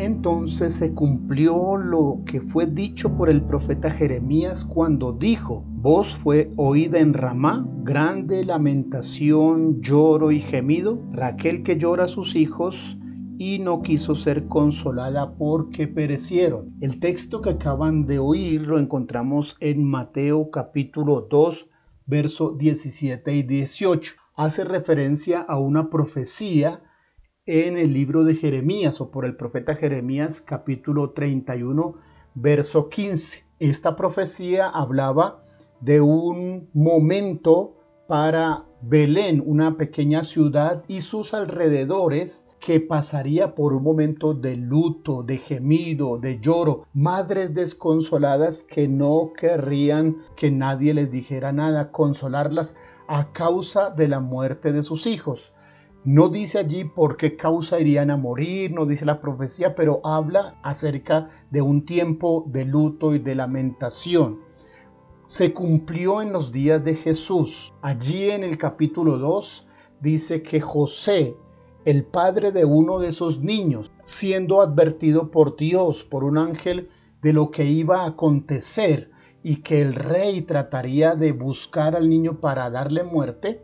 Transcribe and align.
Entonces 0.00 0.72
se 0.76 0.94
cumplió 0.94 1.76
lo 1.76 2.22
que 2.24 2.40
fue 2.40 2.64
dicho 2.64 3.18
por 3.18 3.28
el 3.28 3.42
profeta 3.42 3.90
Jeremías 3.90 4.64
cuando 4.64 5.12
dijo, 5.12 5.62
voz 5.66 6.16
fue 6.16 6.50
oída 6.56 7.00
en 7.00 7.12
Ramá, 7.12 7.68
grande 7.82 8.42
lamentación, 8.46 9.82
lloro 9.82 10.32
y 10.32 10.40
gemido, 10.40 11.02
Raquel 11.12 11.62
que 11.62 11.76
llora 11.76 12.04
a 12.04 12.08
sus 12.08 12.34
hijos 12.34 12.96
y 13.36 13.58
no 13.58 13.82
quiso 13.82 14.14
ser 14.14 14.46
consolada 14.46 15.34
porque 15.34 15.86
perecieron. 15.86 16.74
El 16.80 16.98
texto 16.98 17.42
que 17.42 17.50
acaban 17.50 18.06
de 18.06 18.20
oír 18.20 18.62
lo 18.62 18.78
encontramos 18.78 19.58
en 19.60 19.84
Mateo 19.84 20.50
capítulo 20.50 21.28
2, 21.28 21.66
verso 22.06 22.56
17 22.58 23.36
y 23.36 23.42
18. 23.42 24.14
Hace 24.34 24.64
referencia 24.64 25.42
a 25.42 25.58
una 25.58 25.90
profecía 25.90 26.84
en 27.50 27.76
el 27.76 27.92
libro 27.92 28.22
de 28.22 28.36
Jeremías 28.36 29.00
o 29.00 29.10
por 29.10 29.24
el 29.24 29.34
profeta 29.34 29.74
Jeremías 29.74 30.40
capítulo 30.40 31.10
31 31.10 31.96
verso 32.34 32.88
15. 32.88 33.44
Esta 33.58 33.96
profecía 33.96 34.68
hablaba 34.68 35.42
de 35.80 36.00
un 36.00 36.68
momento 36.72 37.74
para 38.06 38.66
Belén, 38.82 39.42
una 39.44 39.76
pequeña 39.76 40.22
ciudad 40.22 40.84
y 40.86 41.00
sus 41.00 41.34
alrededores 41.34 42.46
que 42.60 42.78
pasaría 42.78 43.56
por 43.56 43.72
un 43.72 43.82
momento 43.82 44.32
de 44.32 44.54
luto, 44.54 45.24
de 45.24 45.38
gemido, 45.38 46.18
de 46.18 46.38
lloro, 46.38 46.86
madres 46.92 47.52
desconsoladas 47.52 48.62
que 48.62 48.86
no 48.86 49.32
querrían 49.36 50.18
que 50.36 50.52
nadie 50.52 50.94
les 50.94 51.10
dijera 51.10 51.50
nada, 51.50 51.90
consolarlas 51.90 52.76
a 53.08 53.32
causa 53.32 53.90
de 53.90 54.06
la 54.06 54.20
muerte 54.20 54.70
de 54.70 54.84
sus 54.84 55.08
hijos. 55.08 55.52
No 56.04 56.30
dice 56.30 56.58
allí 56.58 56.84
por 56.84 57.18
qué 57.18 57.36
causa 57.36 57.78
irían 57.78 58.10
a 58.10 58.16
morir, 58.16 58.72
no 58.72 58.86
dice 58.86 59.04
la 59.04 59.20
profecía, 59.20 59.74
pero 59.74 60.00
habla 60.02 60.58
acerca 60.62 61.28
de 61.50 61.60
un 61.60 61.84
tiempo 61.84 62.46
de 62.48 62.64
luto 62.64 63.14
y 63.14 63.18
de 63.18 63.34
lamentación. 63.34 64.40
Se 65.28 65.52
cumplió 65.52 66.22
en 66.22 66.32
los 66.32 66.52
días 66.52 66.82
de 66.82 66.94
Jesús. 66.94 67.74
Allí 67.82 68.30
en 68.30 68.44
el 68.44 68.56
capítulo 68.56 69.18
2 69.18 69.68
dice 70.00 70.42
que 70.42 70.62
José, 70.62 71.36
el 71.84 72.04
padre 72.06 72.50
de 72.50 72.64
uno 72.64 72.98
de 72.98 73.08
esos 73.08 73.40
niños, 73.40 73.92
siendo 74.02 74.62
advertido 74.62 75.30
por 75.30 75.54
Dios, 75.56 76.02
por 76.02 76.24
un 76.24 76.38
ángel, 76.38 76.88
de 77.20 77.34
lo 77.34 77.50
que 77.50 77.66
iba 77.66 78.04
a 78.04 78.06
acontecer 78.06 79.10
y 79.42 79.56
que 79.56 79.82
el 79.82 79.94
rey 79.94 80.40
trataría 80.40 81.14
de 81.14 81.32
buscar 81.32 81.94
al 81.94 82.08
niño 82.08 82.40
para 82.40 82.70
darle 82.70 83.04
muerte, 83.04 83.62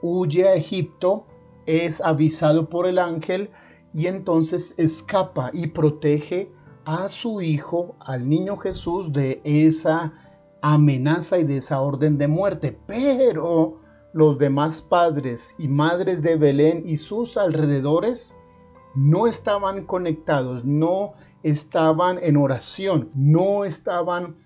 huye 0.00 0.48
a 0.48 0.54
Egipto 0.54 1.26
es 1.66 2.00
avisado 2.00 2.68
por 2.68 2.86
el 2.86 2.98
ángel 2.98 3.50
y 3.92 4.06
entonces 4.06 4.74
escapa 4.76 5.50
y 5.52 5.68
protege 5.68 6.50
a 6.84 7.08
su 7.08 7.40
hijo, 7.40 7.96
al 8.00 8.28
niño 8.28 8.56
Jesús, 8.56 9.12
de 9.12 9.40
esa 9.44 10.12
amenaza 10.60 11.38
y 11.38 11.44
de 11.44 11.58
esa 11.58 11.80
orden 11.80 12.18
de 12.18 12.28
muerte. 12.28 12.78
Pero 12.86 13.80
los 14.12 14.38
demás 14.38 14.82
padres 14.82 15.54
y 15.58 15.68
madres 15.68 16.22
de 16.22 16.36
Belén 16.36 16.82
y 16.84 16.96
sus 16.96 17.36
alrededores 17.36 18.34
no 18.94 19.26
estaban 19.26 19.86
conectados, 19.86 20.64
no 20.64 21.14
estaban 21.42 22.18
en 22.22 22.36
oración, 22.36 23.10
no 23.14 23.64
estaban 23.64 24.36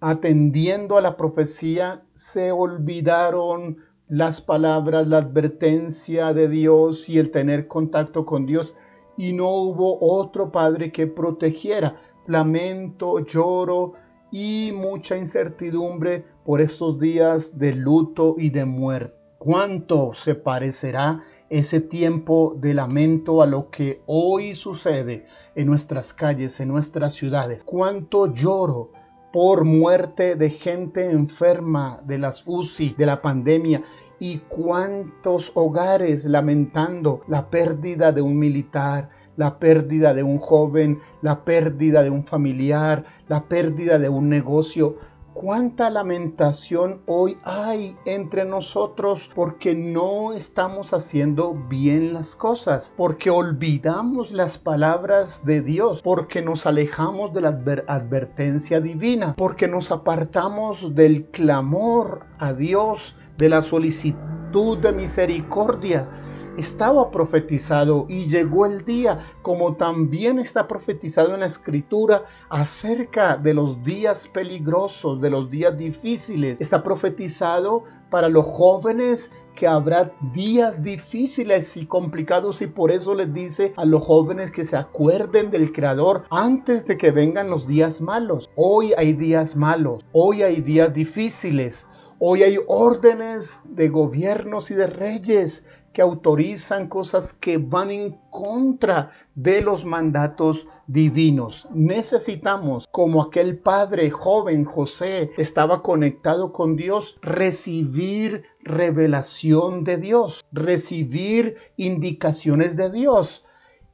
atendiendo 0.00 0.96
a 0.96 1.00
la 1.00 1.16
profecía, 1.16 2.04
se 2.14 2.52
olvidaron 2.52 3.78
las 4.08 4.40
palabras, 4.40 5.06
la 5.06 5.18
advertencia 5.18 6.32
de 6.32 6.48
Dios 6.48 7.08
y 7.08 7.18
el 7.18 7.30
tener 7.30 7.68
contacto 7.68 8.24
con 8.24 8.46
Dios 8.46 8.74
y 9.16 9.32
no 9.32 9.48
hubo 9.50 9.98
otro 10.00 10.50
padre 10.50 10.90
que 10.90 11.06
protegiera. 11.06 11.96
Lamento, 12.26 13.18
lloro 13.20 13.92
y 14.30 14.72
mucha 14.74 15.16
incertidumbre 15.16 16.24
por 16.44 16.60
estos 16.60 16.98
días 16.98 17.58
de 17.58 17.74
luto 17.74 18.36
y 18.38 18.50
de 18.50 18.64
muerte. 18.64 19.14
¿Cuánto 19.38 20.14
se 20.14 20.34
parecerá 20.34 21.20
ese 21.48 21.80
tiempo 21.80 22.56
de 22.58 22.74
lamento 22.74 23.40
a 23.40 23.46
lo 23.46 23.70
que 23.70 24.02
hoy 24.06 24.54
sucede 24.54 25.26
en 25.54 25.66
nuestras 25.66 26.12
calles, 26.12 26.60
en 26.60 26.68
nuestras 26.68 27.14
ciudades? 27.14 27.64
¿Cuánto 27.64 28.32
lloro? 28.32 28.90
por 29.32 29.64
muerte 29.64 30.36
de 30.36 30.50
gente 30.50 31.10
enferma 31.10 32.00
de 32.04 32.18
las 32.18 32.42
UCI, 32.46 32.94
de 32.96 33.06
la 33.06 33.20
pandemia. 33.20 33.82
Y 34.18 34.38
cuántos 34.48 35.52
hogares 35.54 36.24
lamentando 36.24 37.22
la 37.28 37.50
pérdida 37.50 38.12
de 38.12 38.20
un 38.20 38.38
militar, 38.38 39.10
la 39.36 39.58
pérdida 39.58 40.14
de 40.14 40.22
un 40.22 40.38
joven, 40.38 41.00
la 41.22 41.44
pérdida 41.44 42.02
de 42.02 42.10
un 42.10 42.24
familiar, 42.24 43.04
la 43.28 43.44
pérdida 43.44 43.98
de 43.98 44.08
un 44.08 44.28
negocio 44.28 44.96
cuánta 45.40 45.88
lamentación 45.88 47.00
hoy 47.06 47.38
hay 47.44 47.96
entre 48.06 48.44
nosotros 48.44 49.30
porque 49.36 49.72
no 49.72 50.32
estamos 50.32 50.92
haciendo 50.92 51.54
bien 51.54 52.12
las 52.12 52.34
cosas, 52.34 52.92
porque 52.96 53.30
olvidamos 53.30 54.32
las 54.32 54.58
palabras 54.58 55.46
de 55.46 55.62
Dios, 55.62 56.02
porque 56.02 56.42
nos 56.42 56.66
alejamos 56.66 57.32
de 57.34 57.42
la 57.42 57.50
advertencia 57.86 58.80
divina, 58.80 59.36
porque 59.36 59.68
nos 59.68 59.92
apartamos 59.92 60.96
del 60.96 61.26
clamor 61.26 62.26
a 62.40 62.52
Dios, 62.52 63.14
de 63.38 63.48
la 63.48 63.62
solicitud 63.62 64.78
de 64.78 64.92
misericordia 64.92 66.08
estaba 66.56 67.10
profetizado 67.10 68.06
y 68.08 68.26
llegó 68.26 68.66
el 68.66 68.84
día, 68.84 69.18
como 69.42 69.76
también 69.76 70.40
está 70.40 70.66
profetizado 70.66 71.34
en 71.34 71.40
la 71.40 71.46
escritura 71.46 72.24
acerca 72.50 73.36
de 73.36 73.54
los 73.54 73.82
días 73.84 74.26
peligrosos, 74.26 75.20
de 75.20 75.30
los 75.30 75.48
días 75.50 75.76
difíciles. 75.76 76.60
Está 76.60 76.82
profetizado 76.82 77.84
para 78.10 78.28
los 78.28 78.44
jóvenes 78.44 79.30
que 79.54 79.66
habrá 79.66 80.12
días 80.32 80.82
difíciles 80.82 81.76
y 81.76 81.84
complicados 81.84 82.62
y 82.62 82.68
por 82.68 82.90
eso 82.90 83.14
les 83.14 83.32
dice 83.32 83.72
a 83.76 83.84
los 83.84 84.04
jóvenes 84.04 84.50
que 84.50 84.64
se 84.64 84.76
acuerden 84.76 85.50
del 85.50 85.72
Creador 85.72 86.22
antes 86.30 86.86
de 86.86 86.96
que 86.96 87.10
vengan 87.10 87.50
los 87.50 87.66
días 87.66 88.00
malos. 88.00 88.50
Hoy 88.54 88.92
hay 88.96 89.12
días 89.14 89.56
malos, 89.56 90.04
hoy 90.12 90.42
hay 90.42 90.60
días 90.60 90.94
difíciles, 90.94 91.88
hoy 92.18 92.42
hay 92.42 92.58
órdenes 92.66 93.62
de 93.64 93.88
gobiernos 93.88 94.70
y 94.70 94.74
de 94.74 94.86
reyes 94.86 95.64
que 95.92 96.02
autorizan 96.02 96.86
cosas 96.86 97.32
que 97.32 97.58
van 97.58 97.90
en 97.90 98.18
contra 98.30 99.10
de 99.34 99.62
los 99.62 99.84
mandatos 99.84 100.68
divinos. 100.86 101.66
Necesitamos, 101.72 102.86
como 102.90 103.22
aquel 103.22 103.58
padre 103.58 104.10
joven 104.10 104.64
José 104.64 105.32
estaba 105.36 105.82
conectado 105.82 106.52
con 106.52 106.76
Dios, 106.76 107.18
recibir 107.20 108.44
revelación 108.60 109.84
de 109.84 109.96
Dios, 109.96 110.44
recibir 110.52 111.56
indicaciones 111.76 112.76
de 112.76 112.90
Dios. 112.90 113.44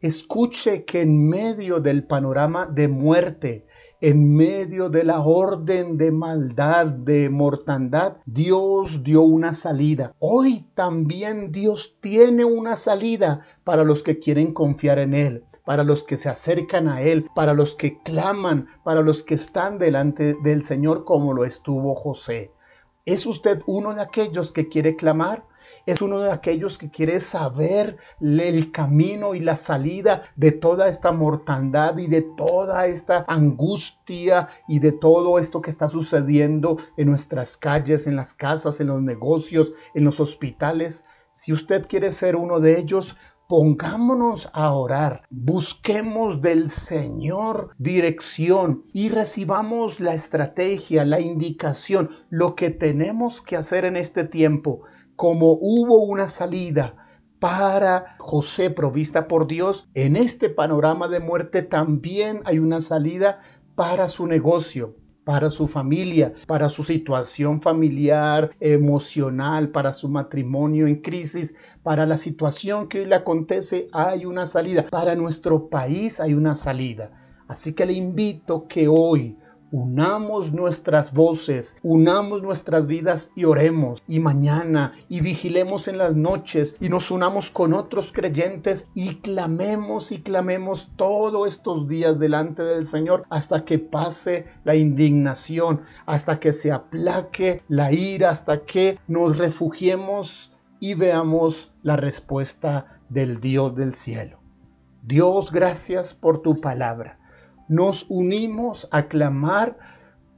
Escuche 0.01 0.85
que 0.85 1.03
en 1.03 1.29
medio 1.29 1.81
del 1.81 2.05
panorama 2.05 2.67
de 2.67 2.89
muerte, 2.89 3.67
en 4.01 4.35
medio 4.35 4.91
de 4.91 5.05
la 5.05 5.21
orden 5.21 5.97
de 5.97 6.11
maldad, 6.11 6.87
de 6.87 7.31
mortandad, 7.31 8.17
Dios 8.27 9.03
dio 9.03 9.23
una 9.23 9.55
salida. 9.55 10.15
Hoy 10.19 10.67
también 10.75 11.53
Dios 11.53 11.97
tiene 12.01 12.45
una 12.45 12.77
salida 12.77 13.41
para 13.65 13.85
los 13.85 14.03
que 14.03 14.19
quieren 14.19 14.53
confiar 14.53 14.99
en 14.99 15.15
Él 15.15 15.45
para 15.65 15.83
los 15.83 16.05
que 16.05 16.17
se 16.17 16.29
acercan 16.29 16.89
a 16.89 17.03
Él, 17.03 17.27
para 17.35 17.55
los 17.55 17.75
que 17.75 17.99
claman, 18.03 18.69
para 18.85 19.01
los 19.01 19.23
que 19.23 19.35
están 19.35 19.79
delante 19.79 20.37
del 20.43 20.63
Señor 20.63 21.05
como 21.05 21.33
lo 21.33 21.45
estuvo 21.45 21.95
José. 21.95 22.53
¿Es 23.07 23.27
usted 23.27 23.61
uno 23.67 23.95
de 23.95 24.03
aquellos 24.03 24.53
que 24.53 24.69
quiere 24.69 24.97
clamar? 24.97 25.45
Es 25.87 26.03
uno 26.03 26.21
de 26.21 26.33
aquellos 26.33 26.79
que 26.79 26.91
quiere 26.91 27.21
saber 27.21 27.97
el 28.21 28.73
camino 28.73 29.35
y 29.35 29.41
la 29.41 29.57
salida 29.57 30.23
de 30.37 30.53
toda 30.53 30.89
esta 30.89 31.13
mortandad 31.13 31.99
y 31.99 32.07
de 32.07 32.23
toda 32.23 32.87
esta 32.87 33.25
angustia 33.29 34.49
y 34.69 34.79
de 34.79 34.93
todo 34.93 35.39
esto 35.39 35.61
que 35.61 35.71
está 35.71 35.89
sucediendo 35.89 36.77
en 36.97 37.09
nuestras 37.09 37.57
calles, 37.57 38.07
en 38.07 38.17
las 38.17 38.35
casas, 38.35 38.81
en 38.81 38.89
los 38.89 39.03
negocios, 39.03 39.73
en 39.95 40.05
los 40.05 40.21
hospitales. 40.21 41.05
Si 41.31 41.53
usted 41.53 41.87
quiere 41.89 42.13
ser 42.13 42.37
uno 42.37 42.61
de 42.61 42.79
ellos, 42.79 43.17
Pongámonos 43.47 44.49
a 44.55 44.73
orar, 44.73 45.27
busquemos 45.29 46.41
del 46.41 46.71
Señor 46.71 47.75
dirección 47.77 48.87
y 48.95 49.11
recibamos 49.11 50.01
la 50.01 50.15
estrategia, 50.15 51.05
la 51.05 51.21
indicación, 51.21 52.09
lo 52.31 52.55
que 52.55 52.71
tenemos 52.71 53.43
que 53.43 53.57
hacer 53.57 53.85
en 53.85 53.97
este 53.97 54.25
tiempo 54.25 54.85
como 55.17 55.53
hubo 55.61 56.05
una 56.05 56.29
salida 56.29 56.97
para 57.39 58.17
José 58.19 58.71
provista 58.71 59.29
por 59.29 59.47
Dios, 59.47 59.89
en 59.95 60.17
este 60.17 60.49
panorama 60.49 61.09
de 61.09 61.21
muerte 61.21 61.63
también 61.63 62.41
hay 62.45 62.59
una 62.59 62.81
salida 62.81 63.41
para 63.75 64.09
su 64.09 64.27
negocio, 64.27 64.97
para 65.25 65.51
su 65.51 65.67
familia, 65.67 66.33
para 66.47 66.69
su 66.69 66.85
situación 66.85 67.61
familiar, 67.61 68.51
emocional, 68.61 69.71
para 69.71 69.93
su 69.93 70.09
matrimonio 70.09 70.87
en 70.87 71.03
crisis, 71.03 71.55
para 71.83 72.07
la 72.07 72.17
situación 72.17 72.89
que 72.89 73.01
hoy 73.01 73.07
le 73.07 73.17
acontece, 73.17 73.89
hay 73.93 74.25
una 74.27 74.47
salida. 74.47 74.87
Para 74.91 75.15
nuestro 75.15 75.69
país 75.69 76.21
hay 76.21 76.35
una 76.35 76.57
salida. 76.57 77.11
Así 77.49 77.75
que 77.75 77.85
le 77.85 77.93
invito 77.93 78.67
que 78.67 78.89
hoy 78.89 79.37
unamos 79.75 80.53
nuestras 80.53 81.13
voces, 81.13 81.77
unamos 81.83 82.43
nuestras 82.43 82.87
vidas 82.87 83.33
y 83.35 83.43
oremos. 83.45 84.05
Y 84.07 84.21
mañana 84.21 84.93
y 85.09 85.21
vigilemos 85.21 85.89
en 85.89 85.99
las 85.99 86.15
noches 86.15 86.77
y 86.79 86.89
nos 86.89 87.11
unamos 87.11 87.51
con 87.51 87.75
otros 87.75 88.13
creyentes 88.13 88.89
y 88.95 89.17
clamemos 89.17 90.13
y 90.13 90.23
clamemos 90.23 90.93
todos 90.95 91.49
estos 91.49 91.89
días 91.89 92.21
delante 92.21 92.63
del 92.63 92.85
Señor 92.85 93.25
hasta 93.31 93.65
que 93.65 93.81
pase 93.81 94.47
la 94.63 94.77
indignación, 94.77 95.81
hasta 96.07 96.39
que 96.39 96.53
se 96.53 96.71
aplaque 96.71 97.65
la 97.67 97.91
ira, 97.91 98.31
hasta 98.31 98.59
que 98.59 99.01
nos 99.09 99.39
refugiemos 99.39 100.53
y 100.79 100.95
veamos 100.95 101.73
la 101.83 101.97
respuesta 101.97 103.01
del 103.09 103.41
Dios 103.41 103.75
del 103.75 103.95
cielo. 103.95 104.39
Dios, 105.03 105.51
gracias 105.51 106.15
por 106.15 106.43
tu 106.43 106.61
palabra 106.61 107.19
nos 107.69 108.07
unimos 108.09 108.89
a 108.91 109.09
clamar 109.09 109.79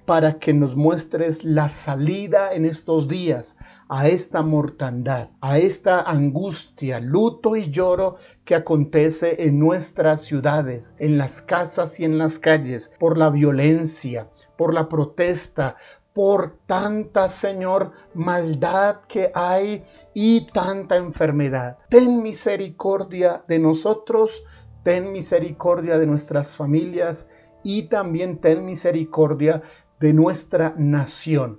para 0.07 0.39
que 0.39 0.55
nos 0.55 0.77
muestres 0.77 1.45
la 1.45 1.69
salida 1.69 2.53
en 2.53 2.65
estos 2.65 3.09
días 3.09 3.57
a 3.89 4.09
esta 4.09 4.43
mortandad, 4.43 5.31
a 5.41 5.59
esta 5.59 6.01
angustia, 6.01 7.01
luto 7.01 7.57
y 7.57 7.71
lloro 7.71 8.17
que 8.45 8.55
acontece 8.55 9.47
en 9.47 9.59
nuestras 9.59 10.23
ciudades, 10.23 10.95
en 10.99 11.19
las 11.19 11.43
casas 11.43 11.99
y 12.01 12.05
en 12.05 12.19
las 12.19 12.39
calles, 12.39 12.91
por 12.99 13.19
la 13.19 13.31
violencia, 13.31 14.31
por 14.57 14.73
la 14.73 14.89
protesta, 14.89 15.77
por 16.13 16.57
tanta, 16.67 17.29
Señor, 17.29 17.93
maldad 18.15 19.01
que 19.07 19.31
hay 19.35 19.85
y 20.15 20.47
tanta 20.47 20.97
enfermedad. 20.97 21.79
Ten 21.91 22.23
misericordia 22.23 23.45
de 23.47 23.59
nosotros, 23.59 24.43
ten 24.87 25.11
misericordia 25.11 25.99
de 25.99 26.07
nuestras 26.07 26.55
familias 26.55 27.29
y 27.65 27.89
también 27.89 28.41
ten 28.41 28.65
misericordia 28.65 29.63
de 29.99 30.13
nuestra 30.13 30.77
nación. 30.79 31.59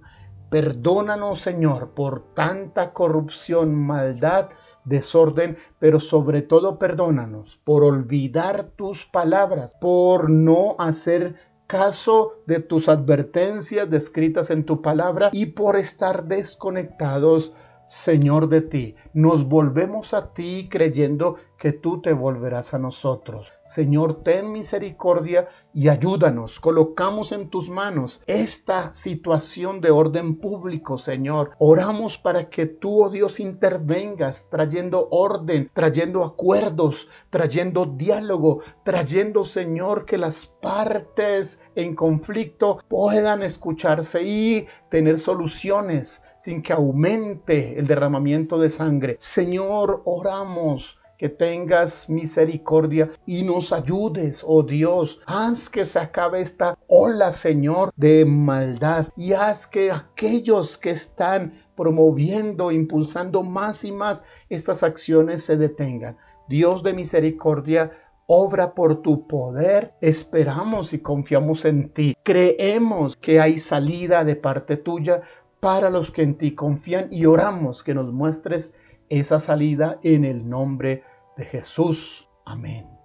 Perdónanos, 0.49 1.41
Señor, 1.41 1.89
por 1.89 2.33
tanta 2.33 2.93
corrupción, 2.93 3.75
maldad, 3.75 4.47
desorden, 4.85 5.57
pero 5.77 5.99
sobre 5.99 6.41
todo 6.41 6.79
perdónanos 6.79 7.59
por 7.65 7.83
olvidar 7.83 8.69
tus 8.77 9.03
palabras, 9.03 9.75
por 9.75 10.29
no 10.29 10.77
hacer 10.79 11.35
caso 11.67 12.35
de 12.45 12.61
tus 12.61 12.87
advertencias 12.87 13.89
descritas 13.89 14.51
en 14.51 14.63
tu 14.63 14.81
palabra 14.81 15.31
y 15.33 15.47
por 15.47 15.75
estar 15.75 16.23
desconectados 16.29 17.51
Señor, 17.87 18.49
de 18.49 18.61
ti. 18.61 18.95
Nos 19.13 19.47
volvemos 19.47 20.13
a 20.13 20.33
ti 20.33 20.67
creyendo 20.69 21.37
que 21.57 21.73
tú 21.73 22.01
te 22.01 22.13
volverás 22.13 22.73
a 22.73 22.79
nosotros. 22.79 23.53
Señor, 23.63 24.23
ten 24.23 24.51
misericordia 24.51 25.47
y 25.73 25.89
ayúdanos. 25.89 26.59
Colocamos 26.59 27.31
en 27.31 27.49
tus 27.49 27.69
manos 27.69 28.21
esta 28.27 28.93
situación 28.93 29.81
de 29.81 29.91
orden 29.91 30.37
público, 30.37 30.97
Señor. 30.97 31.51
Oramos 31.59 32.17
para 32.17 32.49
que 32.49 32.65
tú, 32.65 33.03
oh 33.03 33.09
Dios, 33.09 33.39
intervengas 33.39 34.49
trayendo 34.49 35.07
orden, 35.11 35.69
trayendo 35.73 36.23
acuerdos, 36.23 37.07
trayendo 37.29 37.85
diálogo, 37.85 38.61
trayendo, 38.83 39.43
Señor, 39.43 40.05
que 40.05 40.17
las 40.17 40.45
partes 40.45 41.61
en 41.75 41.95
conflicto 41.95 42.79
puedan 42.87 43.43
escucharse 43.43 44.23
y 44.23 44.67
tener 44.89 45.17
soluciones 45.19 46.23
sin 46.37 46.61
que 46.61 46.73
aumente 46.73 47.79
el 47.79 47.87
derramamiento 47.87 48.57
de 48.59 48.69
sangre. 48.69 49.17
Señor, 49.19 50.01
oramos 50.05 50.97
que 51.17 51.29
tengas 51.29 52.09
misericordia 52.09 53.09
y 53.25 53.43
nos 53.43 53.73
ayudes, 53.73 54.43
oh 54.45 54.63
Dios. 54.63 55.19
Haz 55.25 55.69
que 55.69 55.85
se 55.85 55.99
acabe 55.99 56.39
esta 56.39 56.77
ola, 56.87 57.31
Señor, 57.31 57.91
de 57.95 58.25
maldad 58.25 59.07
y 59.17 59.33
haz 59.33 59.65
que 59.65 59.91
aquellos 59.91 60.77
que 60.77 60.91
están 60.91 61.53
promoviendo, 61.75 62.71
impulsando 62.71 63.43
más 63.43 63.83
y 63.83 63.91
más 63.91 64.23
estas 64.49 64.83
acciones 64.83 65.43
se 65.43 65.57
detengan. 65.57 66.17
Dios 66.47 66.83
de 66.83 66.93
misericordia, 66.93 67.91
obra 68.27 68.75
por 68.75 69.01
tu 69.01 69.27
poder. 69.27 69.93
Esperamos 70.01 70.93
y 70.93 70.99
confiamos 70.99 71.65
en 71.65 71.89
ti. 71.89 72.15
Creemos 72.23 73.17
que 73.17 73.39
hay 73.39 73.57
salida 73.57 74.23
de 74.23 74.35
parte 74.35 74.77
tuya 74.77 75.21
para 75.59 75.89
los 75.89 76.11
que 76.11 76.21
en 76.21 76.37
ti 76.37 76.53
confían 76.53 77.07
y 77.11 77.25
oramos 77.25 77.83
que 77.83 77.95
nos 77.95 78.13
muestres 78.13 78.73
esa 79.09 79.39
salida 79.39 79.99
en 80.03 80.25
el 80.25 80.47
nombre 80.47 81.03
de 81.37 81.45
Jesús. 81.45 82.27
Amén. 82.45 82.96